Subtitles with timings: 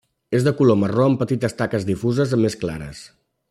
[0.37, 3.07] És de color marró amb petites taques difuses més clares.